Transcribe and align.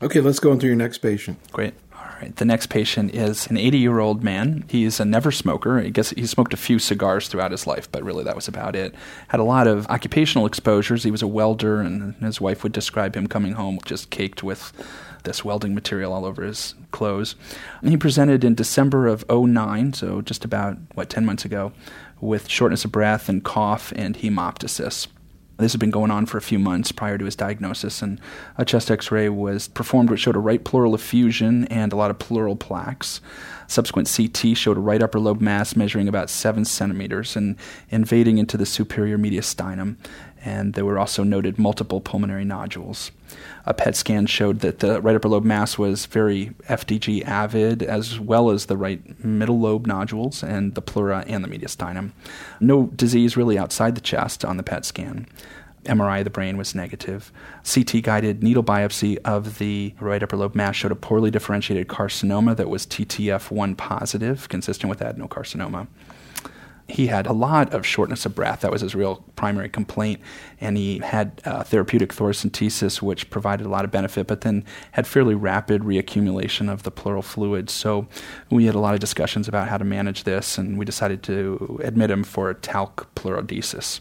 Okay, 0.00 0.20
let's 0.20 0.38
go 0.38 0.52
into 0.52 0.68
your 0.68 0.76
next 0.76 0.98
patient. 0.98 1.38
Great. 1.50 1.74
All 1.92 2.06
right. 2.22 2.34
The 2.36 2.44
next 2.44 2.68
patient 2.68 3.12
is 3.16 3.48
an 3.48 3.56
80 3.56 3.78
year 3.78 3.98
old 3.98 4.22
man. 4.22 4.64
He's 4.68 5.00
a 5.00 5.04
never 5.04 5.32
smoker. 5.32 5.80
I 5.80 5.88
guess 5.88 6.10
he 6.10 6.24
smoked 6.24 6.54
a 6.54 6.56
few 6.56 6.78
cigars 6.78 7.26
throughout 7.26 7.50
his 7.50 7.66
life, 7.66 7.90
but 7.90 8.04
really 8.04 8.22
that 8.22 8.36
was 8.36 8.46
about 8.46 8.76
it. 8.76 8.94
Had 9.26 9.40
a 9.40 9.44
lot 9.44 9.66
of 9.66 9.88
occupational 9.88 10.46
exposures. 10.46 11.02
He 11.02 11.10
was 11.10 11.22
a 11.22 11.26
welder, 11.26 11.80
and 11.80 12.14
his 12.16 12.40
wife 12.40 12.62
would 12.62 12.70
describe 12.70 13.16
him 13.16 13.26
coming 13.26 13.54
home 13.54 13.80
just 13.84 14.10
caked 14.10 14.44
with 14.44 14.72
this 15.24 15.44
welding 15.44 15.74
material 15.74 16.12
all 16.12 16.24
over 16.24 16.44
his 16.44 16.76
clothes. 16.92 17.34
And 17.80 17.90
he 17.90 17.96
presented 17.96 18.44
in 18.44 18.54
December 18.54 19.08
of 19.08 19.28
09, 19.28 19.94
so 19.94 20.22
just 20.22 20.44
about, 20.44 20.76
what, 20.94 21.10
10 21.10 21.26
months 21.26 21.44
ago, 21.44 21.72
with 22.20 22.48
shortness 22.48 22.84
of 22.84 22.92
breath 22.92 23.28
and 23.28 23.42
cough 23.42 23.92
and 23.96 24.16
hemoptysis. 24.16 25.08
This 25.58 25.72
had 25.72 25.80
been 25.80 25.90
going 25.90 26.12
on 26.12 26.26
for 26.26 26.38
a 26.38 26.42
few 26.42 26.58
months 26.58 26.92
prior 26.92 27.18
to 27.18 27.24
his 27.24 27.34
diagnosis, 27.34 28.00
and 28.00 28.20
a 28.56 28.64
chest 28.64 28.92
x 28.92 29.10
ray 29.10 29.28
was 29.28 29.66
performed 29.66 30.08
which 30.08 30.20
showed 30.20 30.36
a 30.36 30.40
right 30.40 30.62
pleural 30.62 30.94
effusion 30.94 31.64
and 31.64 31.92
a 31.92 31.96
lot 31.96 32.12
of 32.12 32.18
pleural 32.20 32.54
plaques. 32.54 33.20
Subsequent 33.66 34.10
CT 34.14 34.56
showed 34.56 34.76
a 34.76 34.80
right 34.80 35.02
upper 35.02 35.18
lobe 35.18 35.40
mass 35.40 35.74
measuring 35.74 36.08
about 36.08 36.30
7 36.30 36.64
centimeters 36.64 37.34
and 37.36 37.56
invading 37.90 38.38
into 38.38 38.56
the 38.56 38.64
superior 38.64 39.18
mediastinum, 39.18 39.96
and 40.48 40.72
there 40.72 40.84
were 40.84 40.98
also 40.98 41.22
noted 41.22 41.58
multiple 41.58 42.00
pulmonary 42.00 42.44
nodules. 42.44 43.10
A 43.66 43.74
PET 43.74 43.94
scan 43.94 44.24
showed 44.26 44.60
that 44.60 44.78
the 44.78 45.00
right 45.02 45.14
upper 45.14 45.28
lobe 45.28 45.44
mass 45.44 45.76
was 45.76 46.06
very 46.06 46.52
FDG 46.68 47.22
avid, 47.26 47.82
as 47.82 48.18
well 48.18 48.50
as 48.50 48.66
the 48.66 48.76
right 48.76 49.22
middle 49.22 49.60
lobe 49.60 49.86
nodules 49.86 50.42
and 50.42 50.74
the 50.74 50.80
pleura 50.80 51.22
and 51.26 51.44
the 51.44 51.48
mediastinum. 51.48 52.12
No 52.60 52.86
disease 52.86 53.36
really 53.36 53.58
outside 53.58 53.94
the 53.94 54.00
chest 54.00 54.44
on 54.44 54.56
the 54.56 54.62
PET 54.62 54.86
scan. 54.86 55.26
MRI 55.84 56.18
of 56.18 56.24
the 56.24 56.30
brain 56.30 56.56
was 56.56 56.74
negative. 56.74 57.30
CT 57.62 58.02
guided 58.02 58.42
needle 58.42 58.64
biopsy 58.64 59.18
of 59.24 59.58
the 59.58 59.94
right 60.00 60.22
upper 60.22 60.36
lobe 60.36 60.54
mass 60.54 60.76
showed 60.76 60.92
a 60.92 60.96
poorly 60.96 61.30
differentiated 61.30 61.88
carcinoma 61.88 62.56
that 62.56 62.70
was 62.70 62.86
TTF1 62.86 63.76
positive, 63.76 64.48
consistent 64.48 64.88
with 64.88 65.00
adenocarcinoma 65.00 65.88
he 66.88 67.08
had 67.08 67.26
a 67.26 67.32
lot 67.34 67.74
of 67.74 67.84
shortness 67.84 68.24
of 68.24 68.34
breath. 68.34 68.62
That 68.62 68.70
was 68.70 68.80
his 68.80 68.94
real 68.94 69.22
primary 69.36 69.68
complaint. 69.68 70.20
And 70.58 70.78
he 70.78 70.98
had 71.00 71.42
uh, 71.44 71.62
therapeutic 71.62 72.14
thoracentesis, 72.14 73.02
which 73.02 73.28
provided 73.28 73.66
a 73.66 73.68
lot 73.68 73.84
of 73.84 73.90
benefit, 73.90 74.26
but 74.26 74.40
then 74.40 74.64
had 74.92 75.06
fairly 75.06 75.34
rapid 75.34 75.82
reaccumulation 75.82 76.72
of 76.72 76.84
the 76.84 76.90
pleural 76.90 77.20
fluid. 77.20 77.68
So 77.68 78.08
we 78.50 78.64
had 78.64 78.74
a 78.74 78.80
lot 78.80 78.94
of 78.94 79.00
discussions 79.00 79.48
about 79.48 79.68
how 79.68 79.76
to 79.76 79.84
manage 79.84 80.24
this, 80.24 80.56
and 80.56 80.78
we 80.78 80.86
decided 80.86 81.22
to 81.24 81.78
admit 81.84 82.10
him 82.10 82.24
for 82.24 82.54
talc 82.54 83.14
pleurodesis, 83.14 84.00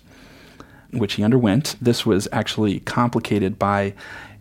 which 0.94 1.16
he 1.16 1.24
underwent. 1.24 1.76
This 1.82 2.06
was 2.06 2.30
actually 2.32 2.80
complicated 2.80 3.60
by 3.60 3.96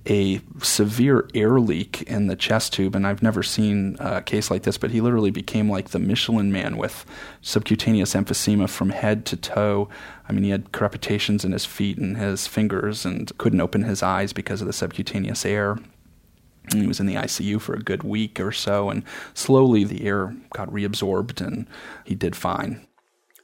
a 0.09 0.41
severe 0.63 1.29
air 1.35 1.59
leak 1.59 2.03
in 2.03 2.29
the 2.29 2.37
chest 2.37 2.73
tube, 2.73 2.95
and 2.95 3.07
I've 3.07 3.23
never 3.23 3.43
seen 3.43 3.97
a 3.99 4.23
case 4.23 4.51
like 4.51 4.63
this, 4.63 4.79
but 4.79 4.91
he 4.91 5.01
literally 5.01 5.31
became 5.31 5.69
like 5.71 5.91
the 5.91 5.99
Michelin 5.99 6.53
man 6.53 6.77
with 6.77 7.05
subcutaneous 7.43 8.15
emphysema 8.15 8.69
from 8.69 8.91
head 8.91 9.27
to 9.27 9.37
toe. 9.37 9.89
I 10.29 10.33
mean, 10.33 10.45
he 10.45 10.51
had 10.51 10.73
crepitations 10.73 11.45
in 11.45 11.53
his 11.53 11.65
feet 11.65 11.99
and 11.99 12.17
his 12.17 12.47
fingers 12.47 13.05
and 13.05 13.37
couldn't 13.39 13.61
open 13.61 13.83
his 13.83 14.03
eyes 14.03 14.33
because 14.33 14.61
of 14.61 14.67
the 14.67 14.73
subcutaneous 14.73 15.45
air. 15.45 15.79
And 16.73 16.83
he 16.83 16.87
was 16.87 16.99
in 16.99 17.07
the 17.07 17.15
ICU 17.15 17.61
for 17.61 17.75
a 17.75 17.83
good 17.83 18.03
week 18.03 18.41
or 18.41 18.53
so, 18.53 18.91
and 18.91 19.03
slowly 19.35 19.85
the 19.85 20.07
air 20.07 20.37
got 20.53 20.69
reabsorbed 20.71 21.41
and 21.41 21.67
he 22.05 22.15
did 22.15 22.35
fine. 22.35 22.87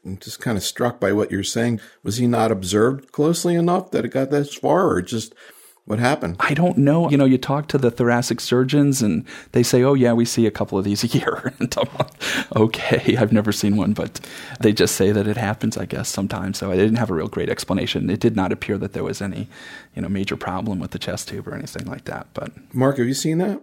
I'm 0.05 0.19
just 0.19 0.41
kind 0.41 0.57
of 0.57 0.65
struck 0.65 0.99
by 0.99 1.13
what 1.13 1.31
you're 1.31 1.45
saying. 1.45 1.81
Was 2.03 2.17
he 2.17 2.27
not 2.27 2.51
observed 2.51 3.13
closely 3.13 3.55
enough 3.55 3.93
that 3.93 4.05
it 4.05 4.09
got 4.09 4.31
this 4.31 4.53
far, 4.55 4.89
or 4.89 5.01
just 5.01 5.35
what 5.85 5.99
happened? 5.99 6.37
I 6.39 6.55
don't 6.55 6.79
know. 6.79 7.11
You 7.11 7.17
know, 7.17 7.25
you 7.25 7.39
talk 7.39 7.67
to 7.69 7.79
the 7.79 7.91
thoracic 7.91 8.41
surgeons 8.41 9.03
and 9.03 9.27
they 9.51 9.65
say, 9.65 9.83
oh, 9.83 9.95
yeah, 9.95 10.13
we 10.13 10.25
see 10.25 10.47
a 10.47 10.51
couple 10.51 10.79
of 10.79 10.85
these 10.85 11.03
a 11.03 11.09
year. 11.09 11.53
and 11.59 11.75
I'm 11.77 11.89
like, 11.99 12.57
okay, 12.57 13.17
I've 13.17 13.33
never 13.33 13.51
seen 13.51 13.77
one, 13.77 13.93
but 13.93 14.21
they 14.61 14.73
just 14.73 14.95
say 14.95 15.11
that 15.11 15.27
it 15.27 15.37
happens, 15.37 15.77
I 15.77 15.87
guess, 15.87 16.09
sometimes. 16.09 16.59
So 16.59 16.71
I 16.71 16.77
didn't 16.77 16.97
have 16.97 17.11
a 17.11 17.15
real 17.15 17.27
great 17.27 17.49
explanation. 17.49 18.11
It 18.11 18.21
did 18.21 18.37
not 18.37 18.53
appear 18.53 18.79
that 18.79 18.93
there 18.93 19.03
was 19.03 19.21
any, 19.21 19.49
you 19.97 20.03
know, 20.03 20.09
major 20.09 20.37
problem 20.37 20.79
with 20.79 20.93
the 20.93 21.01
chest 21.01 21.29
tube 21.29 21.49
or 21.49 21.55
anything 21.55 21.87
like 21.87 22.05
that. 22.05 22.29
But 22.33 22.53
Mark, 22.73 22.99
have 22.99 23.09
you 23.09 23.15
seen 23.15 23.39
that? 23.39 23.61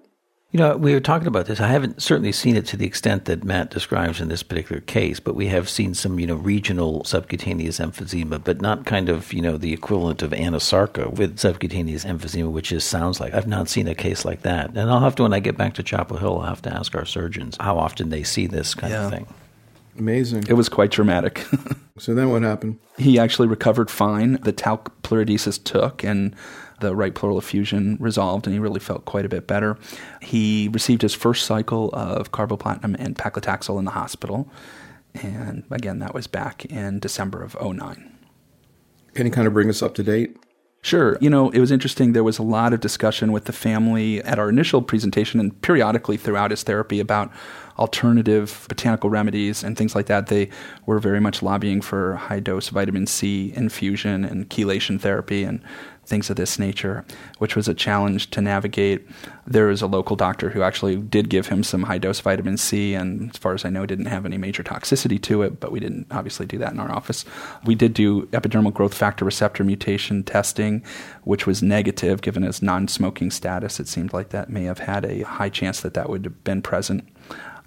You 0.51 0.57
know, 0.57 0.77
we 0.77 0.95
were 0.95 0.99
talking 0.99 1.27
about 1.27 1.45
this. 1.45 1.59
I 1.59 1.67
haven't 1.67 2.01
certainly 2.01 2.31
seen 2.31 2.55
it 2.55 2.65
to 2.67 2.77
the 2.77 2.87
extent 2.87 3.25
that 3.25 3.43
Matt 3.43 3.69
describes 3.69 4.19
in 4.19 4.29
this 4.29 4.41
particular 4.41 4.81
case, 4.81 5.19
but 5.19 5.35
we 5.35 5.45
have 5.47 5.69
seen 5.69 5.93
some, 5.93 6.19
you 6.19 6.25
know, 6.25 6.33
regional 6.33 7.03
subcutaneous 7.03 7.77
emphysema, 7.77 8.43
but 8.43 8.59
not 8.59 8.87
kind 8.87 9.09
of, 9.09 9.31
you 9.31 9.43
know, 9.43 9.57
the 9.57 9.73
equivalent 9.73 10.23
of 10.23 10.31
anasarca 10.31 11.13
with 11.13 11.37
subcutaneous 11.37 12.03
emphysema, 12.03 12.51
which 12.51 12.69
just 12.69 12.89
sounds 12.89 13.19
like 13.19 13.35
I've 13.35 13.45
not 13.45 13.69
seen 13.69 13.87
a 13.87 13.93
case 13.93 14.25
like 14.25 14.41
that. 14.41 14.69
And 14.69 14.89
I'll 14.89 15.01
have 15.01 15.15
to, 15.17 15.23
when 15.23 15.33
I 15.33 15.39
get 15.39 15.55
back 15.55 15.75
to 15.75 15.83
Chapel 15.83 16.17
Hill, 16.17 16.39
I'll 16.39 16.47
have 16.47 16.63
to 16.63 16.73
ask 16.73 16.95
our 16.95 17.05
surgeons 17.05 17.55
how 17.59 17.77
often 17.77 18.09
they 18.09 18.23
see 18.23 18.47
this 18.47 18.73
kind 18.73 18.91
yeah. 18.91 19.05
of 19.05 19.11
thing. 19.11 19.27
Amazing. 19.99 20.45
It 20.47 20.53
was 20.53 20.69
quite 20.69 20.91
dramatic. 20.91 21.45
so 21.97 22.15
then 22.15 22.29
what 22.29 22.41
happened? 22.41 22.79
He 22.97 23.19
actually 23.19 23.47
recovered 23.47 23.91
fine. 23.91 24.33
The 24.43 24.53
talc 24.53 25.01
pleurodesis 25.03 25.61
took, 25.61 26.03
and 26.03 26.33
the 26.79 26.95
right 26.95 27.13
pleural 27.13 27.37
effusion 27.37 27.97
resolved, 27.99 28.47
and 28.47 28.53
he 28.53 28.59
really 28.59 28.79
felt 28.79 29.03
quite 29.05 29.25
a 29.25 29.29
bit 29.29 29.45
better. 29.45 29.77
He 30.21 30.69
received 30.71 31.01
his 31.01 31.13
first 31.13 31.45
cycle 31.45 31.89
of 31.91 32.31
carboplatin 32.31 32.95
and 32.97 33.15
paclitaxel 33.17 33.77
in 33.77 33.85
the 33.85 33.91
hospital, 33.91 34.49
and 35.13 35.65
again, 35.69 35.99
that 35.99 36.13
was 36.13 36.27
back 36.27 36.65
in 36.65 36.99
December 36.99 37.43
of 37.43 37.57
09. 37.61 38.15
Can 39.13 39.25
you 39.25 39.31
kind 39.31 39.47
of 39.47 39.53
bring 39.53 39.69
us 39.69 39.81
up 39.81 39.95
to 39.95 40.03
date? 40.03 40.37
Sure. 40.81 41.17
You 41.19 41.29
know, 41.29 41.49
it 41.49 41.59
was 41.59 41.71
interesting. 41.71 42.13
There 42.13 42.23
was 42.23 42.37
a 42.37 42.43
lot 42.43 42.71
of 42.71 42.79
discussion 42.79 43.33
with 43.33 43.45
the 43.45 43.51
family 43.53 44.23
at 44.23 44.39
our 44.39 44.47
initial 44.47 44.81
presentation 44.81 45.39
and 45.39 45.61
periodically 45.61 46.15
throughout 46.15 46.51
his 46.51 46.63
therapy 46.63 47.01
about 47.01 47.31
alternative 47.77 48.65
botanical 48.69 49.09
remedies 49.09 49.61
and 49.61 49.77
things 49.77 49.93
like 49.93 50.05
that. 50.05 50.27
They 50.27 50.49
were 50.85 50.99
very 50.99 51.19
much 51.19 51.43
lobbying 51.43 51.81
for 51.81 52.15
high 52.15 52.39
dose 52.39 52.69
vitamin 52.69 53.07
C 53.07 53.51
infusion 53.55 54.23
and 54.23 54.49
chelation 54.49 55.01
therapy 55.01 55.43
and 55.43 55.61
things 56.09 56.29
of 56.29 56.35
this 56.35 56.59
nature, 56.59 57.05
which 57.37 57.55
was 57.55 57.67
a 57.67 57.73
challenge 57.73 58.29
to 58.31 58.41
navigate. 58.41 59.07
There 59.47 59.67
was 59.67 59.81
a 59.81 59.87
local 59.87 60.15
doctor 60.15 60.49
who 60.49 60.61
actually 60.63 60.97
did 60.97 61.29
give 61.29 61.47
him 61.47 61.63
some 61.63 61.83
high 61.83 61.99
dose 61.99 62.19
vitamin 62.19 62.57
C, 62.57 62.95
and 62.95 63.29
as 63.29 63.37
far 63.37 63.53
as 63.53 63.63
I 63.63 63.69
know, 63.69 63.85
didn't 63.85 64.05
have 64.07 64.25
any 64.25 64.37
major 64.37 64.63
toxicity 64.63 65.21
to 65.23 65.43
it, 65.43 65.59
but 65.59 65.71
we 65.71 65.79
didn't 65.79 66.07
obviously 66.11 66.45
do 66.45 66.57
that 66.57 66.73
in 66.73 66.79
our 66.79 66.91
office. 66.91 67.23
We 67.63 67.75
did 67.75 67.93
do 67.93 68.25
epidermal 68.27 68.73
growth 68.73 68.93
factor 68.93 69.23
receptor 69.23 69.63
mutation 69.63 70.23
testing, 70.23 70.83
which 71.23 71.45
was 71.45 71.61
negative 71.63 72.21
given 72.21 72.43
his 72.43 72.61
non 72.61 72.87
smoking 72.87 73.31
status. 73.31 73.79
It 73.79 73.87
seemed 73.87 74.11
like 74.11 74.29
that 74.29 74.49
may 74.49 74.63
have 74.63 74.79
had 74.79 75.05
a 75.05 75.21
high 75.21 75.49
chance 75.49 75.79
that 75.81 75.93
that 75.93 76.09
would 76.09 76.25
have 76.25 76.43
been 76.43 76.61
present. 76.61 77.07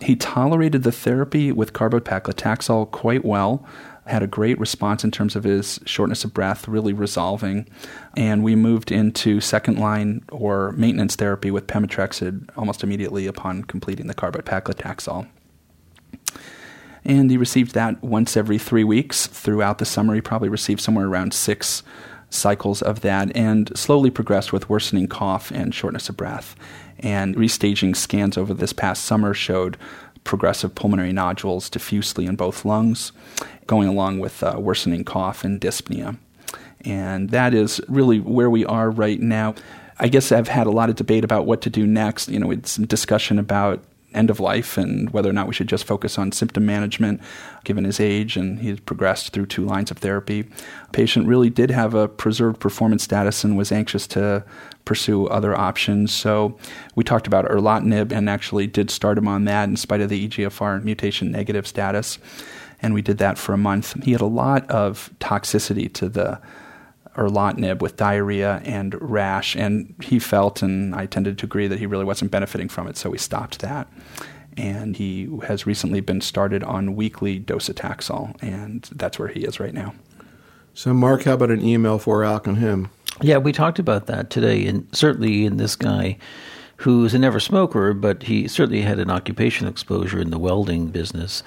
He 0.00 0.16
tolerated 0.16 0.82
the 0.82 0.90
therapy 0.90 1.52
with 1.52 1.72
carbopaclitaxel 1.72 2.90
quite 2.90 3.24
well 3.24 3.64
had 4.06 4.22
a 4.22 4.26
great 4.26 4.58
response 4.58 5.04
in 5.04 5.10
terms 5.10 5.36
of 5.36 5.44
his 5.44 5.78
shortness 5.84 6.24
of 6.24 6.34
breath 6.34 6.66
really 6.66 6.92
resolving. 6.92 7.68
And 8.16 8.42
we 8.42 8.56
moved 8.56 8.90
into 8.90 9.40
second 9.40 9.78
line 9.78 10.24
or 10.30 10.72
maintenance 10.72 11.16
therapy 11.16 11.50
with 11.50 11.66
pemetrexed 11.66 12.48
almost 12.56 12.82
immediately 12.82 13.26
upon 13.26 13.64
completing 13.64 14.08
the 14.08 14.14
carbopaclitaxel. 14.14 15.28
And 17.04 17.30
he 17.30 17.36
received 17.36 17.74
that 17.74 18.02
once 18.02 18.36
every 18.36 18.58
three 18.58 18.84
weeks 18.84 19.26
throughout 19.26 19.78
the 19.78 19.84
summer. 19.84 20.14
He 20.14 20.20
probably 20.20 20.48
received 20.48 20.80
somewhere 20.80 21.06
around 21.06 21.34
six 21.34 21.82
cycles 22.30 22.80
of 22.80 23.00
that 23.00 23.34
and 23.36 23.76
slowly 23.76 24.10
progressed 24.10 24.52
with 24.52 24.68
worsening 24.68 25.06
cough 25.06 25.50
and 25.50 25.74
shortness 25.74 26.08
of 26.08 26.16
breath. 26.16 26.56
And 26.98 27.36
restaging 27.36 27.96
scans 27.96 28.38
over 28.38 28.54
this 28.54 28.72
past 28.72 29.04
summer 29.04 29.34
showed 29.34 29.76
progressive 30.24 30.74
pulmonary 30.74 31.12
nodules 31.12 31.68
diffusely 31.68 32.26
in 32.26 32.36
both 32.36 32.64
lungs, 32.64 33.12
going 33.66 33.88
along 33.88 34.18
with 34.18 34.42
uh, 34.42 34.56
worsening 34.58 35.04
cough 35.04 35.44
and 35.44 35.60
dyspnea. 35.60 36.16
And 36.84 37.30
that 37.30 37.54
is 37.54 37.80
really 37.88 38.20
where 38.20 38.50
we 38.50 38.64
are 38.64 38.90
right 38.90 39.20
now. 39.20 39.54
I 39.98 40.08
guess 40.08 40.32
I've 40.32 40.48
had 40.48 40.66
a 40.66 40.70
lot 40.70 40.90
of 40.90 40.96
debate 40.96 41.24
about 41.24 41.46
what 41.46 41.60
to 41.62 41.70
do 41.70 41.86
next. 41.86 42.28
You 42.28 42.40
know, 42.40 42.50
it's 42.50 42.72
some 42.72 42.86
discussion 42.86 43.38
about 43.38 43.82
end 44.14 44.30
of 44.30 44.40
life 44.40 44.76
and 44.76 45.10
whether 45.10 45.28
or 45.28 45.32
not 45.32 45.46
we 45.46 45.54
should 45.54 45.68
just 45.68 45.84
focus 45.84 46.18
on 46.18 46.32
symptom 46.32 46.66
management 46.66 47.20
given 47.64 47.84
his 47.84 48.00
age 48.00 48.36
and 48.36 48.60
he's 48.60 48.80
progressed 48.80 49.32
through 49.32 49.46
two 49.46 49.64
lines 49.64 49.90
of 49.90 49.98
therapy. 49.98 50.42
The 50.42 50.92
patient 50.92 51.26
really 51.26 51.50
did 51.50 51.70
have 51.70 51.94
a 51.94 52.08
preserved 52.08 52.60
performance 52.60 53.02
status 53.02 53.44
and 53.44 53.56
was 53.56 53.72
anxious 53.72 54.06
to 54.08 54.44
pursue 54.84 55.26
other 55.26 55.56
options. 55.56 56.12
So 56.12 56.56
we 56.94 57.04
talked 57.04 57.26
about 57.26 57.46
erlotinib 57.46 58.12
and 58.12 58.28
actually 58.28 58.66
did 58.66 58.90
start 58.90 59.18
him 59.18 59.28
on 59.28 59.44
that 59.44 59.68
in 59.68 59.76
spite 59.76 60.00
of 60.00 60.08
the 60.08 60.28
EGFR 60.28 60.82
mutation 60.82 61.30
negative 61.30 61.66
status. 61.66 62.18
And 62.80 62.94
we 62.94 63.02
did 63.02 63.18
that 63.18 63.38
for 63.38 63.52
a 63.52 63.58
month. 63.58 64.02
He 64.02 64.12
had 64.12 64.20
a 64.20 64.26
lot 64.26 64.68
of 64.68 65.10
toxicity 65.20 65.92
to 65.94 66.08
the 66.08 66.40
erlotinib 67.16 67.80
with 67.80 67.96
diarrhea 67.96 68.62
and 68.64 69.00
rash, 69.00 69.54
and 69.56 69.94
he 70.02 70.18
felt, 70.18 70.62
and 70.62 70.94
I 70.94 71.06
tended 71.06 71.38
to 71.38 71.46
agree, 71.46 71.66
that 71.66 71.78
he 71.78 71.86
really 71.86 72.04
wasn't 72.04 72.30
benefiting 72.30 72.68
from 72.68 72.88
it, 72.88 72.96
so 72.96 73.10
we 73.10 73.18
stopped 73.18 73.60
that. 73.60 73.90
And 74.56 74.96
he 74.96 75.30
has 75.46 75.66
recently 75.66 76.00
been 76.00 76.20
started 76.20 76.62
on 76.62 76.94
weekly 76.94 77.40
docetaxel, 77.40 78.36
and 78.42 78.88
that's 78.94 79.18
where 79.18 79.28
he 79.28 79.40
is 79.44 79.58
right 79.58 79.74
now. 79.74 79.94
So, 80.74 80.92
Mark, 80.94 81.24
how 81.24 81.34
about 81.34 81.50
an 81.50 81.60
EML4 81.60 82.26
ALK 82.26 82.46
and 82.46 82.58
him? 82.58 82.90
Yeah, 83.20 83.38
we 83.38 83.52
talked 83.52 83.78
about 83.78 84.06
that 84.06 84.30
today, 84.30 84.66
and 84.66 84.86
certainly 84.92 85.44
in 85.44 85.58
this 85.58 85.76
guy 85.76 86.18
who's 86.76 87.14
a 87.14 87.18
never 87.18 87.38
smoker, 87.38 87.94
but 87.94 88.24
he 88.24 88.48
certainly 88.48 88.82
had 88.82 88.98
an 88.98 89.10
occupational 89.10 89.70
exposure 89.70 90.18
in 90.18 90.30
the 90.30 90.38
welding 90.38 90.88
business. 90.88 91.42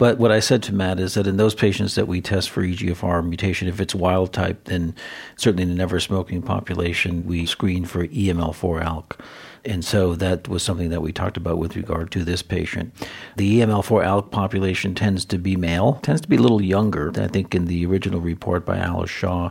But 0.00 0.16
what 0.16 0.32
I 0.32 0.40
said 0.40 0.62
to 0.62 0.74
Matt 0.74 0.98
is 0.98 1.12
that 1.12 1.26
in 1.26 1.36
those 1.36 1.54
patients 1.54 1.94
that 1.94 2.08
we 2.08 2.22
test 2.22 2.48
for 2.48 2.62
EGFR 2.62 3.22
mutation, 3.22 3.68
if 3.68 3.82
it's 3.82 3.94
wild 3.94 4.32
type, 4.32 4.64
then 4.64 4.94
certainly 5.36 5.64
in 5.64 5.68
the 5.68 5.74
never 5.74 6.00
smoking 6.00 6.40
population, 6.40 7.26
we 7.26 7.44
screen 7.44 7.84
for 7.84 8.06
EML4 8.06 8.82
ALK. 8.82 9.20
And 9.62 9.84
so 9.84 10.14
that 10.14 10.48
was 10.48 10.62
something 10.62 10.88
that 10.88 11.02
we 11.02 11.12
talked 11.12 11.36
about 11.36 11.58
with 11.58 11.76
regard 11.76 12.10
to 12.12 12.24
this 12.24 12.40
patient. 12.40 12.94
The 13.36 13.60
EML4 13.60 14.06
ALK 14.06 14.30
population 14.30 14.94
tends 14.94 15.26
to 15.26 15.36
be 15.36 15.54
male, 15.54 16.00
tends 16.02 16.22
to 16.22 16.28
be 16.28 16.36
a 16.36 16.40
little 16.40 16.62
younger. 16.62 17.12
I 17.20 17.28
think 17.28 17.54
in 17.54 17.66
the 17.66 17.84
original 17.84 18.20
report 18.20 18.64
by 18.64 18.78
Alice 18.78 19.10
Shaw 19.10 19.50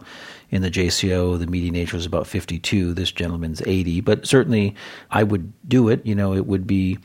in 0.50 0.64
the 0.64 0.72
JCO, 0.72 1.38
the 1.38 1.46
median 1.46 1.76
age 1.76 1.94
was 1.94 2.08
about 2.08 2.26
52. 2.26 2.96
This 2.96 3.12
gentleman's 3.12 3.62
80. 3.68 4.02
But 4.02 4.26
certainly 4.26 4.74
I 5.12 5.22
would 5.22 5.54
do 5.70 5.90
it. 5.90 6.04
You 6.08 6.16
know, 6.16 6.34
it 6.34 6.48
would 6.48 6.66
be 6.66 6.98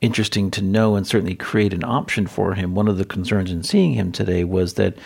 interesting 0.00 0.50
to 0.52 0.62
know 0.62 0.96
and 0.96 1.06
certainly 1.06 1.34
create 1.34 1.74
an 1.74 1.84
option 1.84 2.26
for 2.26 2.54
him. 2.54 2.74
One 2.74 2.88
of 2.88 2.98
the 2.98 3.04
concerns 3.04 3.50
in 3.50 3.62
seeing 3.62 3.92
him 3.92 4.12
today 4.12 4.44
was 4.44 4.74
that 4.74 4.96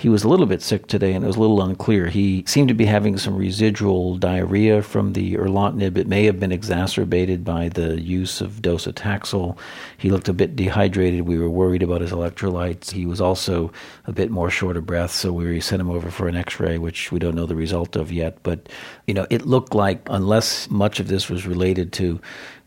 he 0.00 0.08
was 0.08 0.24
a 0.24 0.28
little 0.28 0.46
bit 0.46 0.62
sick 0.62 0.86
today 0.86 1.12
and 1.12 1.22
it 1.22 1.26
was 1.26 1.36
a 1.36 1.40
little 1.40 1.60
unclear. 1.60 2.06
He 2.06 2.42
seemed 2.46 2.68
to 2.68 2.74
be 2.74 2.86
having 2.86 3.18
some 3.18 3.36
residual 3.36 4.16
diarrhea 4.16 4.82
from 4.82 5.12
the 5.12 5.34
erlotinib. 5.34 5.98
It 5.98 6.08
may 6.08 6.24
have 6.24 6.40
been 6.40 6.52
exacerbated 6.52 7.44
by 7.44 7.68
the 7.68 8.00
use 8.00 8.40
of 8.40 8.62
docetaxel. 8.62 9.58
He 9.98 10.10
looked 10.10 10.30
a 10.30 10.32
bit 10.32 10.56
dehydrated. 10.56 11.28
We 11.28 11.38
were 11.38 11.50
worried 11.50 11.82
about 11.82 12.00
his 12.00 12.12
electrolytes. 12.12 12.92
He 12.92 13.04
was 13.04 13.20
also 13.20 13.72
a 14.06 14.12
bit 14.12 14.30
more 14.30 14.48
short 14.48 14.78
of 14.78 14.86
breath, 14.86 15.10
so 15.10 15.34
we 15.34 15.60
sent 15.60 15.82
him 15.82 15.90
over 15.90 16.10
for 16.10 16.28
an 16.28 16.36
x-ray, 16.36 16.78
which 16.78 17.12
we 17.12 17.18
don't 17.18 17.34
know 17.34 17.46
the 17.46 17.54
result 17.54 17.94
of 17.94 18.10
yet. 18.10 18.42
But, 18.42 18.70
you 19.06 19.12
know, 19.12 19.26
it 19.28 19.44
looked 19.44 19.74
like 19.74 20.00
unless 20.08 20.70
much 20.70 20.98
of 20.98 21.08
this 21.08 21.28
was 21.28 21.46
related 21.46 21.92
to 21.94 22.20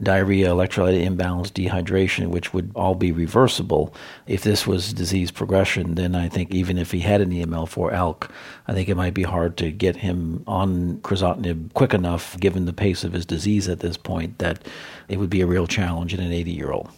diarrhea, 0.04 0.50
electrolyte 0.50 1.02
imbalance, 1.02 1.50
dehydration, 1.74 2.28
which 2.28 2.54
would 2.54 2.72
all 2.76 2.96
be 2.96 3.12
reversible, 3.12 3.94
if 4.28 4.44
this 4.44 4.68
was 4.68 4.94
disease 4.94 5.32
progression, 5.32 5.96
then 5.96 6.16
I 6.16 6.30
think 6.30 6.52
even 6.52 6.78
if 6.78 6.92
he 6.92 7.00
had 7.00 7.22
an 7.22 7.32
EML4 7.32 7.94
ALK, 7.94 8.30
I 8.68 8.74
think 8.74 8.90
it 8.90 8.98
might 8.98 9.14
be 9.14 9.24
hard 9.24 9.58
to 9.58 9.72
get 9.72 9.98
him 9.98 10.44
on 10.48 10.98
crizotinib 10.98 11.74
quick 11.74 11.94
enough, 11.94 12.40
given 12.40 12.66
the 12.66 12.74
pace 12.74 13.04
of 13.04 13.14
his 13.14 13.26
disease 13.26 13.68
at 13.68 13.80
this 13.80 13.98
point, 13.98 14.40
that 14.40 14.66
it 15.08 15.18
would 15.18 15.30
be 15.30 15.42
a 15.42 15.48
real 15.48 15.68
challenge 15.68 16.14
in 16.14 16.20
an 16.20 16.32
80 16.32 16.52
year 16.52 16.72
old. 16.72 16.90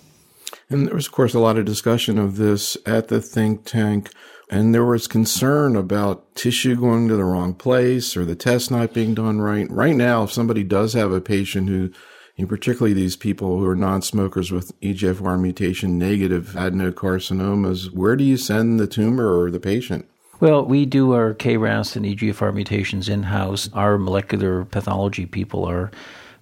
And 0.70 0.88
there 0.88 0.96
was, 0.96 1.08
of 1.08 1.12
course, 1.12 1.34
a 1.34 1.40
lot 1.40 1.58
of 1.58 1.66
discussion 1.66 2.18
of 2.18 2.38
this 2.38 2.78
at 2.86 3.08
the 3.08 3.22
think 3.22 3.66
tank. 3.66 4.10
And 4.50 4.74
there 4.74 4.86
was 4.86 5.08
concern 5.08 5.76
about 5.76 6.36
tissue 6.36 6.76
going 6.76 7.08
to 7.08 7.16
the 7.16 7.24
wrong 7.24 7.56
place 7.56 8.16
or 8.16 8.26
the 8.26 8.36
test 8.36 8.70
not 8.70 8.94
being 8.94 9.16
done 9.16 9.42
right. 9.42 9.70
Right 9.72 9.96
now, 9.96 10.24
if 10.24 10.32
somebody 10.32 10.64
does 10.64 10.94
have 10.94 11.12
a 11.12 11.22
patient 11.22 11.68
who 11.68 11.92
and 12.38 12.50
particularly 12.50 12.94
these 12.94 13.16
people 13.16 13.60
who 13.60 13.66
are 13.66 13.76
non-smokers 13.76 14.52
with 14.52 14.80
EGFR 14.82 15.40
mutation 15.40 15.98
negative 15.98 16.54
adenocarcinomas, 16.56 17.92
where 17.92 18.16
do 18.16 18.24
you 18.24 18.38
send 18.38 18.80
the 18.80 18.88
tumor 18.88 19.40
or 19.40 19.50
the 19.50 19.60
patient? 19.60 20.08
Well, 20.42 20.66
we 20.66 20.86
do 20.86 21.14
our 21.14 21.34
KRAS 21.34 21.96
and 21.96 22.06
EGFR 22.06 22.54
mutations 22.54 23.08
in 23.08 23.24
house. 23.24 23.70
Our 23.74 23.98
molecular 23.98 24.66
pathology 24.66 25.26
people 25.26 25.64
are 25.64 25.92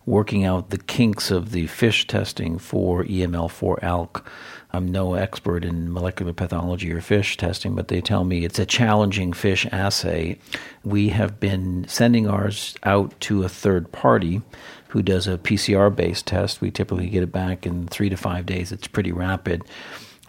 working 0.06 0.44
out 0.44 0.72
the 0.72 0.80
kinks 0.80 1.30
of 1.30 1.52
the 1.52 1.68
FISH 1.68 2.08
testing 2.08 2.58
for 2.58 3.04
EML4 3.04 3.80
ALK. 3.84 4.26
I'm 4.76 4.92
no 4.92 5.14
expert 5.14 5.64
in 5.64 5.94
molecular 5.94 6.34
pathology 6.34 6.92
or 6.92 7.00
FISH 7.00 7.38
testing, 7.38 7.76
but 7.76 7.90
they 7.90 8.02
tell 8.02 8.24
me 8.24 8.44
it's 8.44 8.58
a 8.58 8.66
challenging 8.66 9.32
FISH 9.32 9.68
assay. 9.68 10.40
We 10.84 11.10
have 11.10 11.40
been 11.40 11.86
sending 11.88 12.28
ours 12.28 12.74
out 12.82 13.20
to 13.22 13.44
a 13.44 13.50
third 13.50 13.92
party 13.92 14.42
who 14.88 15.04
does 15.04 15.28
a 15.28 15.38
PCR 15.38 15.96
based 15.96 16.26
test. 16.26 16.60
We 16.60 16.72
typically 16.72 17.08
get 17.08 17.22
it 17.22 17.32
back 17.32 17.68
in 17.68 17.88
three 17.88 18.10
to 18.10 18.18
five 18.18 18.48
days. 18.48 18.72
It's 18.72 18.88
pretty 18.88 19.12
rapid. 19.12 19.62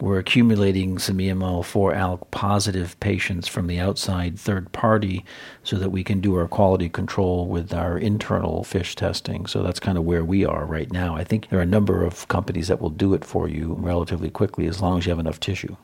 We're 0.01 0.19
accumulating 0.19 0.99
some 0.99 1.19
EML4 1.19 1.95
ALK 1.95 2.29
positive 2.29 2.99
patients 2.99 3.47
from 3.47 3.67
the 3.67 3.79
outside 3.79 4.37
third 4.37 4.73
party 4.73 5.23
so 5.63 5.77
that 5.77 5.89
we 5.89 6.03
can 6.03 6.19
do 6.19 6.35
our 6.35 6.49
quality 6.49 6.89
control 6.89 7.47
with 7.47 7.73
our 7.73 7.97
internal 7.97 8.65
FISH 8.65 8.95
testing. 8.95 9.45
So 9.45 9.63
that's 9.63 9.79
kind 9.79 9.97
of 9.97 10.03
where 10.03 10.25
we 10.25 10.43
are 10.43 10.65
right 10.65 10.91
now. 10.91 11.15
I 11.15 11.23
think 11.23 11.47
there 11.47 11.59
are 11.59 11.63
a 11.63 11.65
number 11.65 12.03
of 12.03 12.27
companies 12.27 12.67
that 12.67 12.81
will 12.81 12.89
do 12.89 13.13
it 13.13 13.23
for 13.23 13.47
you 13.47 13.73
relatively 13.79 14.29
quickly 14.29 14.67
as 14.67 14.81
long 14.81 14.97
as 14.97 15.05
you 15.05 15.11
have 15.11 15.19
enough 15.19 15.39
tissue. 15.39 15.77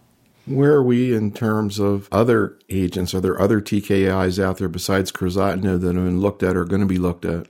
Where 0.45 0.73
are 0.73 0.83
we 0.83 1.15
in 1.15 1.31
terms 1.31 1.79
of 1.79 2.09
other 2.11 2.59
agents? 2.69 3.13
Are 3.13 3.21
there 3.21 3.39
other 3.39 3.61
TKIs 3.61 4.43
out 4.43 4.57
there 4.57 4.67
besides 4.67 5.13
crizotinib 5.13 5.79
that 5.81 5.95
have 5.95 6.05
been 6.05 6.19
looked 6.19 6.43
at 6.43 6.57
or 6.57 6.65
going 6.65 6.81
to 6.81 6.87
be 6.87 6.97
looked 6.97 7.23
at? 7.23 7.47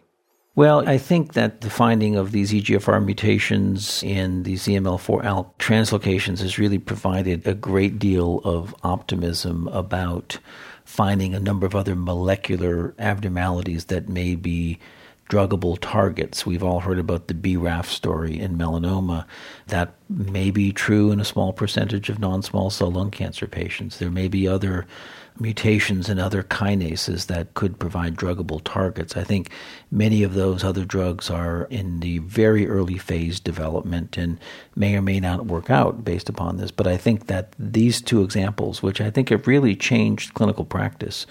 Well, 0.54 0.88
I 0.88 0.98
think 0.98 1.32
that 1.34 1.62
the 1.62 1.70
finding 1.70 2.18
of 2.18 2.34
these 2.34 2.52
EGFR 2.52 3.06
mutations 3.06 4.04
in 4.04 4.44
these 4.44 4.66
EML4 4.66 5.24
ALK 5.24 5.58
translocations 5.60 6.40
has 6.42 6.60
really 6.60 6.78
provided 6.78 7.48
a 7.48 7.54
great 7.54 8.00
deal 8.00 8.42
of 8.44 8.76
optimism 8.84 9.70
about 9.70 10.40
finding 10.84 11.34
a 11.34 11.40
number 11.40 11.66
of 11.66 11.74
other 11.74 11.96
molecular 11.96 12.94
abnormalities 13.00 13.86
that 13.86 14.10
may 14.10 14.36
be 14.36 14.78
druggable 15.30 15.78
targets. 15.80 16.46
We've 16.46 16.64
all 16.64 16.82
heard 16.82 17.00
about 17.00 17.30
the 17.30 17.34
BRAF 17.34 17.86
story 17.86 18.38
in 18.38 18.58
melanoma. 18.58 19.26
That 19.68 19.94
may 20.10 20.52
be 20.52 20.74
true 20.74 21.14
in 21.14 21.22
a 21.22 21.26
small 21.26 21.54
percentage 21.54 22.10
of 22.10 22.20
non 22.20 22.42
small 22.42 22.70
cell 22.70 22.92
lung 22.92 23.10
cancer 23.10 23.48
patients. 23.48 24.00
There 24.00 24.12
may 24.12 24.28
be 24.28 24.50
other 24.50 24.86
mutations 25.40 26.10
in 26.10 26.20
other 26.20 26.44
kinases 26.44 27.28
that 27.28 27.54
could 27.54 27.80
provide 27.80 28.16
druggable 28.16 28.62
targets. 28.64 29.18
I 29.18 29.24
think 29.24 29.50
many 29.90 30.24
of 30.24 30.34
those 30.34 30.64
other 30.64 30.86
drugs 30.86 31.30
are 31.30 31.66
in 31.70 32.00
the 32.00 32.20
very 32.20 32.68
early 32.68 32.98
phase 32.98 33.40
development 33.40 34.18
and 34.18 34.40
may 34.76 34.96
or 34.96 35.02
may 35.02 35.20
not 35.20 35.46
work 35.46 35.70
out 35.70 36.04
based 36.04 36.30
upon 36.30 36.58
this. 36.58 36.72
But 36.72 36.88
I 36.88 36.98
think 36.98 37.28
that 37.28 37.54
these 37.58 38.02
two 38.02 38.24
examples, 38.24 38.84
which 38.84 39.02
I 39.02 39.10
think 39.10 39.30
have 39.30 39.48
really 39.48 39.76
changed 39.76 40.34
clinical 40.34 40.66
practice, 40.66 41.26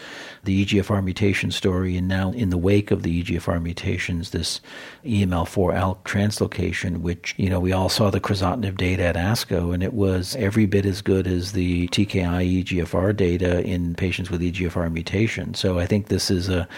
the 0.44 0.64
EGFR 0.64 1.04
mutation 1.04 1.50
story, 1.50 1.96
and 1.96 2.08
now 2.08 2.32
in 2.32 2.50
the 2.50 2.58
wake 2.58 2.90
of 2.90 3.02
the 3.02 3.22
EGFR 3.22 3.62
mutations, 3.62 4.30
this 4.30 4.60
EML4 5.04 5.74
ALK 5.74 6.04
translocation, 6.04 6.98
which, 6.98 7.34
you 7.36 7.48
know, 7.48 7.60
we 7.60 7.72
all 7.72 7.88
saw 7.88 8.10
the 8.10 8.20
crizotinib 8.20 8.76
data 8.76 9.04
at 9.04 9.16
ASCO, 9.16 9.72
and 9.72 9.82
it 9.82 9.92
was 9.92 10.36
every 10.36 10.66
bit 10.66 10.84
as 10.84 11.02
good 11.02 11.26
as 11.26 11.52
the 11.52 11.88
TKI 11.88 12.64
EGFR 12.64 13.16
data 13.16 13.62
in 13.62 13.89
patients 13.94 14.30
with 14.30 14.40
EGFR 14.40 14.92
mutation. 14.92 15.54
So 15.54 15.78
I 15.78 15.86
think 15.86 16.08
this 16.08 16.30
is 16.30 16.48
a 16.48 16.68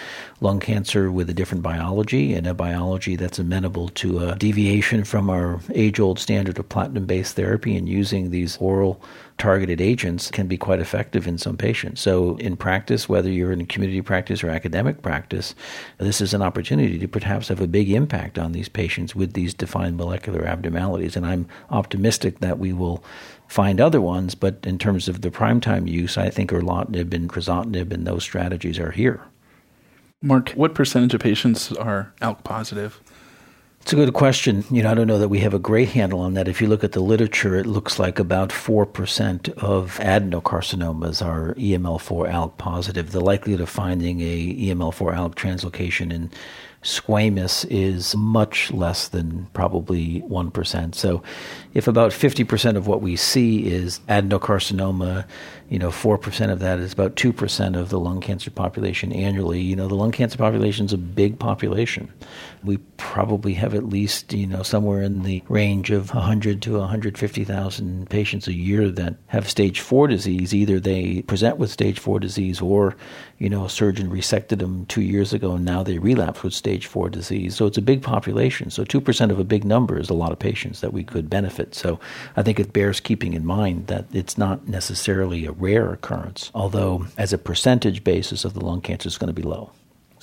lung 0.40 0.60
cancer 0.60 1.10
with 1.10 1.28
a 1.30 1.34
different 1.34 1.62
biology 1.62 2.34
and 2.34 2.46
a 2.46 2.54
biology 2.54 3.16
that's 3.16 3.38
amenable 3.38 3.88
to 3.90 4.20
a 4.20 4.36
deviation 4.36 5.04
from 5.04 5.30
our 5.30 5.60
age 5.74 6.00
old 6.00 6.18
standard 6.18 6.58
of 6.58 6.68
platinum 6.68 7.06
based 7.06 7.36
therapy 7.36 7.76
and 7.76 7.88
using 7.88 8.30
these 8.30 8.56
oral 8.58 9.00
targeted 9.42 9.80
agents 9.80 10.30
can 10.30 10.46
be 10.46 10.56
quite 10.56 10.78
effective 10.78 11.26
in 11.26 11.36
some 11.36 11.56
patients. 11.56 12.00
So, 12.00 12.36
in 12.36 12.56
practice, 12.56 13.08
whether 13.08 13.28
you're 13.28 13.50
in 13.50 13.66
community 13.66 14.00
practice 14.00 14.44
or 14.44 14.50
academic 14.50 15.02
practice, 15.02 15.56
this 15.98 16.20
is 16.20 16.32
an 16.32 16.42
opportunity 16.42 16.96
to 16.96 17.08
perhaps 17.08 17.48
have 17.48 17.60
a 17.60 17.66
big 17.66 17.90
impact 17.90 18.38
on 18.38 18.52
these 18.52 18.68
patients 18.68 19.16
with 19.16 19.32
these 19.32 19.52
defined 19.52 19.96
molecular 19.96 20.44
abnormalities. 20.44 21.16
And 21.16 21.26
I'm 21.26 21.48
optimistic 21.70 22.38
that 22.38 22.60
we 22.60 22.72
will 22.72 23.02
find 23.48 23.80
other 23.80 24.00
ones, 24.00 24.36
but 24.36 24.60
in 24.62 24.78
terms 24.78 25.08
of 25.08 25.22
the 25.22 25.30
primetime 25.32 25.88
use, 25.88 26.16
I 26.16 26.30
think 26.30 26.52
erlotinib 26.52 27.12
and 27.12 27.28
crizotinib 27.28 27.92
and 27.92 28.06
those 28.06 28.22
strategies 28.22 28.78
are 28.78 28.92
here. 28.92 29.22
Mark, 30.22 30.50
what 30.50 30.72
percentage 30.72 31.14
of 31.14 31.20
patients 31.20 31.72
are 31.72 32.12
ALK 32.22 32.44
positive? 32.44 33.00
It's 33.82 33.92
a 33.92 33.96
good 33.96 34.14
question. 34.14 34.64
You 34.70 34.84
know, 34.84 34.92
I 34.92 34.94
don't 34.94 35.08
know 35.08 35.18
that 35.18 35.28
we 35.28 35.40
have 35.40 35.54
a 35.54 35.58
great 35.58 35.88
handle 35.88 36.20
on 36.20 36.34
that. 36.34 36.46
If 36.46 36.60
you 36.60 36.68
look 36.68 36.84
at 36.84 36.92
the 36.92 37.00
literature, 37.00 37.56
it 37.56 37.66
looks 37.66 37.98
like 37.98 38.20
about 38.20 38.50
4% 38.50 39.48
of 39.54 39.98
adenocarcinomas 39.98 41.20
are 41.20 41.54
EML4 41.54 42.32
ALK 42.32 42.56
positive. 42.58 43.10
The 43.10 43.20
likelihood 43.20 43.60
of 43.60 43.68
finding 43.68 44.20
a 44.20 44.54
EML4 44.54 45.16
ALK 45.16 45.34
translocation 45.34 46.12
in 46.12 46.30
squamous 46.82 47.64
is 47.70 48.16
much 48.16 48.72
less 48.72 49.08
than 49.08 49.46
probably 49.52 50.22
1%. 50.22 50.94
So 50.94 51.22
if 51.74 51.86
about 51.86 52.10
50% 52.10 52.76
of 52.76 52.86
what 52.86 53.00
we 53.00 53.16
see 53.16 53.66
is 53.66 54.00
adenocarcinoma, 54.08 55.24
you 55.68 55.78
know, 55.78 55.88
4% 55.88 56.50
of 56.50 56.58
that 56.58 56.80
is 56.80 56.92
about 56.92 57.14
2% 57.16 57.80
of 57.80 57.88
the 57.88 57.98
lung 57.98 58.20
cancer 58.20 58.50
population 58.50 59.10
annually. 59.12 59.60
You 59.60 59.76
know, 59.76 59.88
the 59.88 59.94
lung 59.94 60.12
cancer 60.12 60.36
population 60.36 60.84
is 60.86 60.92
a 60.92 60.98
big 60.98 61.38
population. 61.38 62.12
We 62.62 62.76
probably 62.98 63.54
have 63.54 63.74
at 63.74 63.88
least, 63.88 64.32
you 64.34 64.46
know, 64.46 64.62
somewhere 64.62 65.02
in 65.02 65.22
the 65.22 65.42
range 65.48 65.90
of 65.90 66.12
100 66.12 66.60
to 66.62 66.78
150,000 66.78 68.10
patients 68.10 68.48
a 68.48 68.52
year 68.52 68.90
that 68.90 69.14
have 69.28 69.48
stage 69.48 69.80
4 69.80 70.08
disease. 70.08 70.52
Either 70.52 70.78
they 70.78 71.22
present 71.22 71.56
with 71.56 71.70
stage 71.70 71.98
4 71.98 72.20
disease 72.20 72.60
or, 72.60 72.94
you 73.38 73.48
know, 73.48 73.64
a 73.64 73.70
surgeon 73.70 74.10
resected 74.10 74.58
them 74.58 74.84
2 74.86 75.00
years 75.00 75.32
ago 75.32 75.52
and 75.52 75.64
now 75.64 75.82
they 75.82 75.98
relapse 75.98 76.42
with 76.42 76.52
stage 76.52 76.71
4 76.80 77.08
disease. 77.10 77.54
So 77.56 77.66
it's 77.66 77.78
a 77.78 77.82
big 77.82 78.02
population. 78.02 78.70
So 78.70 78.84
2% 78.84 79.30
of 79.30 79.38
a 79.38 79.44
big 79.44 79.64
number 79.64 79.98
is 79.98 80.10
a 80.10 80.14
lot 80.14 80.32
of 80.32 80.38
patients 80.38 80.80
that 80.80 80.92
we 80.92 81.04
could 81.04 81.28
benefit. 81.28 81.74
So 81.74 82.00
I 82.36 82.42
think 82.42 82.58
it 82.58 82.72
bears 82.72 83.00
keeping 83.00 83.34
in 83.34 83.44
mind 83.44 83.86
that 83.88 84.06
it's 84.12 84.38
not 84.38 84.66
necessarily 84.66 85.46
a 85.46 85.52
rare 85.52 85.92
occurrence, 85.92 86.50
although 86.54 87.06
as 87.18 87.32
a 87.32 87.38
percentage 87.38 88.04
basis 88.04 88.44
of 88.44 88.54
the 88.54 88.64
lung 88.64 88.80
cancer 88.80 89.08
is 89.08 89.18
going 89.18 89.34
to 89.34 89.40
be 89.40 89.42
low. 89.42 89.72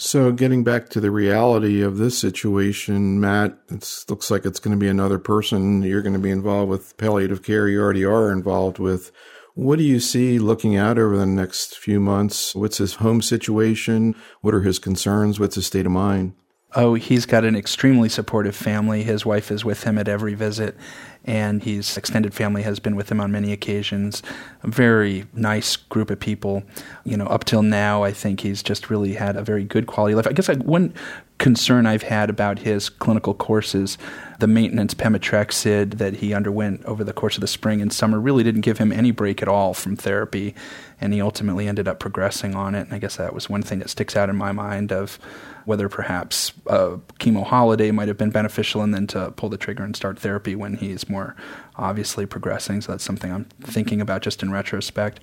So, 0.01 0.31
getting 0.31 0.63
back 0.63 0.87
to 0.91 1.01
the 1.01 1.11
reality 1.11 1.81
of 1.81 1.97
this 1.97 2.17
situation, 2.17 3.19
Matt, 3.19 3.57
it 3.67 4.05
looks 4.07 4.31
like 4.31 4.45
it's 4.45 4.61
going 4.61 4.71
to 4.71 4.79
be 4.79 4.87
another 4.87 5.19
person 5.19 5.81
you're 5.81 6.01
going 6.01 6.13
to 6.13 6.19
be 6.19 6.29
involved 6.29 6.69
with 6.69 6.95
palliative 6.95 7.43
care. 7.43 7.67
You 7.67 7.81
already 7.81 8.05
are 8.05 8.31
involved 8.31 8.79
with. 8.79 9.11
What 9.59 9.77
do 9.77 9.83
you 9.83 9.99
see 9.99 10.39
looking 10.39 10.77
out 10.77 10.97
over 10.97 11.17
the 11.17 11.25
next 11.25 11.77
few 11.77 11.99
months? 11.99 12.55
What's 12.55 12.77
his 12.77 12.93
home 12.95 13.21
situation? 13.21 14.15
What 14.39 14.55
are 14.55 14.61
his 14.61 14.79
concerns? 14.79 15.37
What's 15.37 15.55
his 15.55 15.67
state 15.67 15.85
of 15.85 15.91
mind? 15.91 16.31
Oh, 16.75 16.93
he's 16.93 17.25
got 17.25 17.45
an 17.45 17.55
extremely 17.55 18.09
supportive 18.09 18.55
family. 18.55 19.01
His 19.01 19.25
wife 19.25 19.49
is 19.49 19.65
with 19.65 19.85
him 19.85 19.97
at 19.97 20.07
every 20.07 20.35
visit, 20.35 20.77
and 21.25 21.63
his 21.63 21.97
extended 21.97 22.31
family 22.31 22.61
has 22.61 22.79
been 22.79 22.95
with 22.95 23.11
him 23.11 23.19
on 23.19 23.31
many 23.31 23.51
occasions. 23.51 24.21
A 24.61 24.67
very 24.69 25.25
nice 25.33 25.75
group 25.75 26.11
of 26.11 26.19
people. 26.19 26.61
You 27.03 27.17
know, 27.17 27.25
up 27.25 27.43
till 27.43 27.63
now, 27.63 28.03
I 28.03 28.11
think 28.11 28.41
he's 28.41 28.61
just 28.61 28.91
really 28.91 29.15
had 29.15 29.35
a 29.35 29.41
very 29.41 29.63
good 29.63 29.87
quality 29.87 30.13
of 30.13 30.17
life. 30.17 30.27
I 30.27 30.33
guess 30.33 30.47
I, 30.47 30.55
one 30.55 30.93
concern 31.39 31.87
I've 31.87 32.03
had 32.03 32.29
about 32.29 32.59
his 32.59 32.87
clinical 32.87 33.33
courses, 33.33 33.97
the 34.37 34.47
maintenance 34.47 34.93
pemetrexed 34.93 35.97
that 35.97 36.17
he 36.17 36.35
underwent 36.35 36.85
over 36.85 37.03
the 37.03 37.13
course 37.13 37.35
of 37.35 37.41
the 37.41 37.47
spring 37.47 37.81
and 37.81 37.91
summer 37.91 38.19
really 38.19 38.43
didn't 38.43 38.61
give 38.61 38.77
him 38.77 38.91
any 38.91 39.09
break 39.09 39.41
at 39.41 39.47
all 39.47 39.73
from 39.73 39.95
therapy, 39.95 40.53
and 41.01 41.13
he 41.13 41.21
ultimately 41.21 41.67
ended 41.67 41.87
up 41.87 41.97
progressing 41.97 42.53
on 42.53 42.75
it. 42.75 42.81
And 42.81 42.93
I 42.93 42.99
guess 42.99 43.15
that 43.15 43.33
was 43.33 43.49
one 43.49 43.63
thing 43.63 43.79
that 43.79 43.89
sticks 43.89 44.15
out 44.15 44.29
in 44.29 44.35
my 44.35 44.51
mind 44.51 44.91
of 44.91 45.17
whether 45.65 45.89
perhaps 45.89 46.53
a 46.67 46.97
chemo 47.19 47.45
holiday 47.45 47.91
might 47.91 48.07
have 48.07 48.17
been 48.17 48.29
beneficial 48.29 48.81
and 48.81 48.93
then 48.93 49.07
to 49.07 49.31
pull 49.31 49.49
the 49.49 49.57
trigger 49.57 49.83
and 49.83 49.95
start 49.95 50.19
therapy 50.19 50.55
when 50.55 50.77
he's 50.77 51.09
more 51.09 51.35
obviously 51.75 52.25
progressing. 52.25 52.81
So 52.81 52.91
that's 52.91 53.03
something 53.03 53.31
I'm 53.31 53.45
thinking 53.61 54.01
about 54.01 54.21
just 54.21 54.43
in 54.43 54.51
retrospect. 54.51 55.19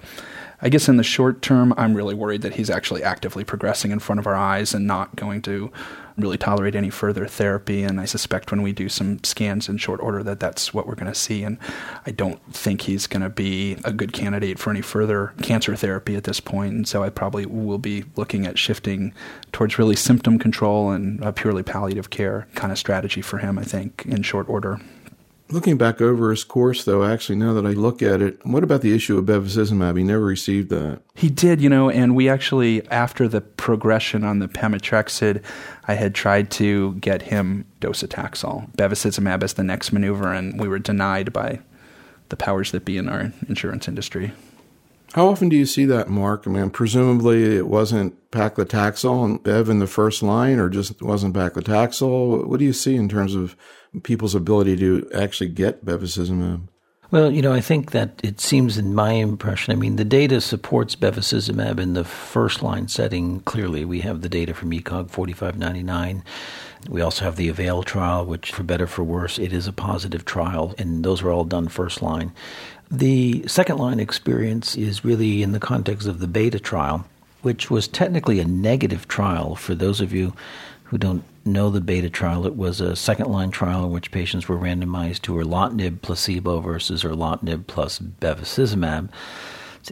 I 0.63 0.69
guess 0.69 0.89
in 0.89 0.97
the 0.97 1.05
short 1.05 1.43
term, 1.43 1.75
I'm 1.77 1.95
really 1.95 2.15
worried 2.15 2.43
that 2.43 2.55
he's 2.55 2.71
actually 2.71 3.03
actively 3.03 3.45
progressing 3.45 3.91
in 3.91 3.99
front 3.99 4.19
of 4.19 4.27
our 4.27 4.37
eyes 4.37 4.73
and 4.73 4.87
not 4.87 5.15
going 5.17 5.43
to 5.43 5.71
really 6.17 6.39
tolerate 6.39 6.75
any 6.75 6.91
further 6.91 7.27
therapy. 7.27 7.83
And 7.83 8.01
I 8.01 8.05
suspect 8.05 8.51
when 8.51 8.63
we 8.63 8.73
do 8.73 8.89
some 8.89 9.23
scans 9.23 9.69
in 9.69 9.79
short 9.79 10.01
order 10.01 10.23
that 10.23 10.41
that's 10.41 10.73
what 10.73 10.87
we're 10.87 10.95
going 10.95 11.13
to 11.13 11.19
see. 11.19 11.43
And 11.43 11.59
I 12.07 12.11
don't 12.11 12.41
think 12.53 12.83
he's 12.83 13.07
going 13.07 13.23
to 13.23 13.29
be 13.29 13.77
a 13.85 13.93
good 13.93 14.13
candidate 14.13 14.59
for 14.59 14.71
any 14.71 14.81
further 14.81 15.35
cancer 15.43 15.77
therapy 15.77 16.17
at 16.17 16.25
this 16.25 16.41
point. 16.41 16.75
And 16.75 16.89
so 16.89 17.03
I 17.03 17.11
probably 17.11 17.47
will 17.47 17.79
be 17.79 18.05
looking 18.17 18.47
at 18.47 18.59
shifting 18.59 19.13
towards 19.53 19.79
really 19.79 19.97
symptom 19.97 20.39
control 20.39 20.91
and 20.91 21.23
a 21.23 21.33
purely 21.33 21.63
palliative 21.63 22.11
care 22.11 22.49
kind 22.55 22.73
of 22.73 22.79
strategy 22.79 23.21
for 23.21 23.39
him, 23.39 23.59
I 23.59 23.65
think, 23.65 24.05
in 24.07 24.23
short 24.23 24.49
order. 24.49 24.81
Looking 25.49 25.79
back 25.79 26.01
over 26.01 26.31
his 26.31 26.43
course, 26.43 26.85
though, 26.85 27.05
actually, 27.05 27.37
now 27.37 27.53
that 27.55 27.65
I 27.65 27.71
look 27.71 28.03
at 28.03 28.21
it, 28.21 28.45
what 28.45 28.65
about 28.65 28.81
the 28.81 28.93
issue 28.93 29.17
of 29.17 29.27
bevacizumab? 29.27 29.97
He 29.97 30.03
never 30.03 30.25
received 30.25 30.71
that. 30.71 31.03
He 31.15 31.31
did, 31.31 31.61
you 31.61 31.69
know, 31.69 31.89
and 31.89 32.17
we 32.17 32.29
actually, 32.29 32.87
after 32.89 33.29
the 33.29 33.41
progression 33.41 34.25
on 34.25 34.41
the 34.41 34.49
pemetrexed, 34.49 35.41
I 35.87 35.95
had 35.95 36.17
tried 36.17 36.51
to 36.53 36.95
get 36.95 37.23
him 37.23 37.65
docetaxel, 37.81 38.73
bevacizumab 38.73 39.45
as 39.45 39.55
the 39.55 39.63
next 39.63 39.93
maneuver, 39.93 40.33
and 40.33 40.59
we 40.59 40.67
were 40.67 40.81
denied 40.81 41.33
by 41.33 41.61
the 42.29 42.37
powers 42.37 42.73
that 42.73 42.85
be 42.85 42.99
in 42.99 43.09
our 43.09 43.33
insurance 43.49 43.87
industry. 43.87 44.33
How 45.17 45.29
often 45.29 45.49
do 45.49 45.57
you 45.57 45.65
see 45.65 45.87
that, 45.87 46.11
Mark? 46.11 46.47
I 46.47 46.51
mean, 46.51 46.69
presumably 46.69 47.57
it 47.57 47.67
wasn't 47.67 48.31
paclitaxel 48.31 49.25
and 49.25 49.43
Bev 49.43 49.71
in 49.71 49.79
the 49.79 49.87
first 49.87 50.23
line, 50.23 50.59
or 50.59 50.69
just 50.69 51.01
wasn't 51.01 51.35
paclitaxel. 51.35 52.47
What 52.47 52.59
do 52.59 52.67
you 52.67 52.75
see 52.75 52.97
in 52.97 53.09
terms 53.09 53.35
of 53.35 53.57
people's 54.03 54.35
ability 54.35 54.77
to 54.77 55.09
actually 55.15 55.49
get 55.49 55.87
bevacizumab? 55.87 56.69
Well, 57.11 57.31
you 57.31 57.41
know, 57.41 57.55
I 57.55 57.63
think 57.63 57.93
that 57.93 58.21
it 58.23 58.41
seems 58.41 58.77
in 58.77 58.95
my 58.95 59.13
impression, 59.13 59.73
I 59.73 59.77
mean, 59.77 59.97
the 59.97 60.05
data 60.05 60.39
supports 60.41 60.97
bevacizumab 60.97 61.79
in 61.79 61.95
the 61.95 62.05
first 62.05 62.63
line 62.63 62.89
setting 62.89 63.41
clearly. 63.41 63.87
We 63.87 64.01
have 64.01 64.21
the 64.21 64.29
data 64.29 64.53
from 64.53 64.71
ECOG 64.71 65.11
4599. 65.11 66.25
We 66.91 67.01
also 67.01 67.25
have 67.25 67.37
the 67.37 67.49
AVAIL 67.49 67.85
trial, 67.85 68.27
which, 68.27 68.53
for 68.53 68.65
better 68.65 68.87
for 68.87 69.03
worse, 69.03 69.39
it 69.39 69.53
is 69.53 69.67
a 69.67 69.73
positive 69.73 70.25
trial, 70.25 70.75
and 70.79 71.05
those 71.05 71.23
were 71.23 71.33
all 71.33 71.45
done 71.45 71.69
first 71.69 72.03
line. 72.03 72.33
The 72.91 73.47
second 73.49 73.79
line 73.79 73.99
experience 73.99 74.77
is 74.77 75.05
really 75.05 75.43
in 75.43 75.53
the 75.53 75.61
context 75.61 76.07
of 76.07 76.21
the 76.21 76.29
beta 76.29 76.61
trial, 76.61 77.07
which 77.43 77.71
was 77.71 77.89
technically 77.89 78.39
a 78.39 78.45
negative 78.45 79.09
trial 79.09 79.57
for 79.57 79.75
those 79.75 80.01
of 80.01 80.13
you 80.13 80.35
who 80.85 80.99
don't 80.99 81.25
know 81.45 81.71
the 81.71 81.81
beta 81.81 82.09
trial, 82.11 82.47
it 82.47 82.57
was 82.57 82.81
a 82.81 82.95
second 82.95 83.27
line 83.27 83.51
trial 83.51 83.85
in 83.85 83.91
which 83.91 84.13
patients 84.13 84.49
were 84.49 84.57
randomized 84.57 85.23
to 85.23 85.33
erlotinib 85.33 86.01
placebo 86.01 86.61
versus 86.61 87.03
erlotinib 87.03 87.67
plus 87.67 87.99
bevacizumab. 87.99 89.09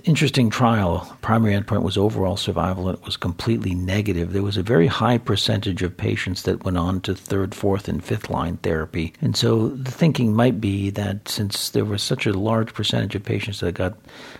Interesting 0.03 0.51
trial. 0.51 1.17
Primary 1.23 1.55
endpoint 1.55 1.83
was 1.83 1.97
overall 1.97 2.37
survival, 2.37 2.89
and 2.89 2.99
it 2.99 3.05
was 3.05 3.17
completely 3.17 3.75
negative. 3.75 4.33
There 4.33 4.43
was 4.43 4.57
a 4.57 4.63
very 4.63 4.89
high 4.89 5.19
percentage 5.19 5.83
of 5.83 5.97
patients 5.97 6.43
that 6.43 6.65
went 6.65 6.77
on 6.77 7.01
to 7.03 7.15
third, 7.15 7.55
fourth, 7.55 7.89
and 7.89 8.03
fifth 8.03 8.29
line 8.29 8.57
therapy. 8.59 9.13
And 9.21 9.37
so 9.37 9.69
the 9.69 9.93
thinking 9.93 10.35
might 10.35 10.61
be 10.61 10.91
that 10.91 11.29
since 11.29 11.71
there 11.71 11.85
was 11.85 12.03
such 12.03 12.27
a 12.27 12.33
large 12.33 12.75
percentage 12.75 13.15
of 13.15 13.25
patients 13.25 13.61
that 13.61 13.75
got 13.75 13.97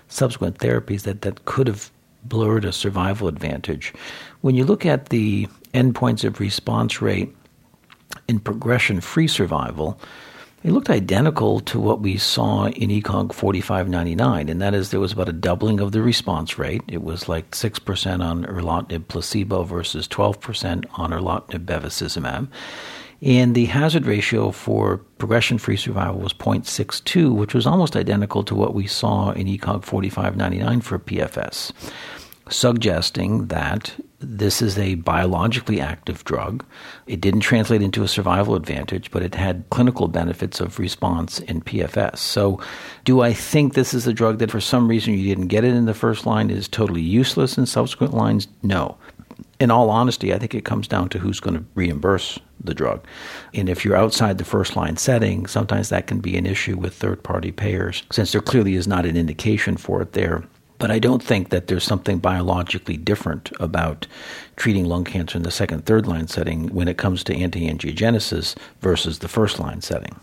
subsequent 0.09 0.59
therapies, 0.59 1.03
that 1.03 1.23
that 1.23 1.45
could 1.45 1.69
have 1.69 1.91
blurred 2.25 2.65
a 2.65 2.73
survival 2.73 3.29
advantage. 3.29 3.93
When 4.41 4.55
you 4.55 4.65
look 4.65 4.85
at 4.85 5.11
the 5.11 5.47
endpoints 5.73 6.25
of 6.25 6.41
response 6.41 7.01
rate 7.01 7.35
in 8.29 8.41
progression 8.41 9.01
free 9.01 9.29
survival, 9.29 10.01
they 10.65 10.71
looked 10.71 10.89
identical 10.89 11.61
to 11.61 11.79
what 11.79 12.01
we 12.01 12.17
saw 12.17 12.69
in 12.69 12.89
ECOG 12.89 13.35
4599, 13.35 14.49
and 14.49 14.63
that 14.63 14.73
is 14.73 14.91
there 14.91 14.99
was 14.99 15.13
about 15.13 15.29
a 15.29 15.33
doubling 15.33 15.79
of 15.79 15.93
the 15.93 16.01
response 16.01 16.59
rate. 16.59 16.81
It 16.89 17.03
was 17.03 17.29
like 17.29 17.51
6% 17.51 18.25
on 18.25 18.47
erlotinib 18.47 19.09
placebo 19.09 19.65
versus 19.65 20.09
12% 20.09 20.87
on 20.95 21.11
erlotinib 21.11 21.67
bevacizumab. 21.67 22.49
And 23.21 23.55
the 23.55 23.67
hazard 23.67 24.07
ratio 24.07 24.53
for 24.53 24.97
progression 25.19 25.59
free 25.59 25.77
survival 25.77 26.21
was 26.21 26.33
0.62, 26.33 27.35
which 27.35 27.53
was 27.53 27.67
almost 27.67 27.95
identical 27.95 28.43
to 28.45 28.55
what 28.55 28.73
we 28.73 28.87
saw 28.87 29.33
in 29.33 29.47
ECOG 29.47 29.85
4599 29.85 30.81
for 30.81 30.99
PFS, 30.99 31.73
suggesting 32.49 33.47
that 33.47 33.95
this 34.19 34.63
is 34.63 34.79
a 34.79 34.95
biologically 34.97 35.81
active 35.81 36.25
drug. 36.25 36.65
It 37.07 37.21
didn't 37.21 37.41
translate 37.41 37.83
into 37.83 38.03
a 38.03 38.09
survival 38.09 38.55
advantage, 38.55 39.11
but 39.11 39.23
it 39.23 39.35
had 39.35 39.65
clinical 39.71 40.09
benefits 40.09 40.61
of 40.61 40.79
response 40.79 41.41
in 41.41 41.63
PFS. 41.63 42.19
So, 42.19 42.61
do 43.05 43.21
I 43.21 43.33
think 43.33 43.75
this 43.75 43.95
is 43.95 44.07
a 44.07 44.13
drug 44.13 44.39
that 44.39 44.51
for 44.51 44.61
some 44.61 44.89
reason 44.89 45.15
you 45.15 45.29
didn't 45.29 45.49
get 45.49 45.65
it 45.65 45.75
in 45.75 45.87
the 45.87 45.95
first 45.95 46.27
line 46.27 46.51
is 46.51 46.69
totally 46.69 47.03
useless 47.03 47.59
in 47.59 47.67
subsequent 47.67 48.15
lines? 48.15 48.49
No. 48.63 48.97
In 49.61 49.71
all 49.71 49.91
honesty, 49.91 50.35
I 50.35 50.39
think 50.39 50.55
it 50.55 50.65
comes 50.65 50.89
down 50.89 51.09
to 51.11 51.19
who's 51.19 51.41
going 51.41 51.57
to 51.57 51.65
reimburse 51.75 52.39
the 52.63 52.75
drug. 52.75 53.05
And 53.53 53.69
if 53.69 53.85
you're 53.85 53.97
outside 53.97 54.39
the 54.39 54.45
first 54.45 54.77
line 54.77 54.97
setting, 54.97 55.47
sometimes 55.47 55.89
that 55.89 56.07
can 56.07 56.21
be 56.21 56.37
an 56.37 56.47
issue 56.47 56.77
with 56.77 56.95
third 56.95 57.23
party 57.23 57.53
payers 57.53 58.03
since 58.11 58.33
there 58.33 58.41
clearly 58.41 58.75
is 58.75 58.89
not 58.89 59.07
an 59.07 59.17
indication 59.17 59.77
for 59.77 60.03
it 60.03 60.13
there 60.13 60.45
but 60.79 60.91
I 60.91 60.99
don't 60.99 61.23
think 61.23 61.51
that 61.51 61.67
there's 61.67 61.85
something 61.85 62.19
biologically 62.19 62.97
different 62.97 63.51
about 63.61 64.07
treating 64.57 64.85
lung 64.85 65.05
cancer 65.05 65.37
in 65.37 65.43
the 65.43 65.51
second, 65.51 65.87
third 65.87 66.07
line 66.07 66.29
setting 66.29 66.69
when 66.75 66.89
it 66.89 66.99
comes 66.99 67.25
to 67.25 67.37
anti 67.37 67.69
angiogenesis 67.69 68.57
versus 68.81 69.21
the 69.21 69.29
first 69.29 69.59
line 69.59 69.81
setting. 69.81 70.17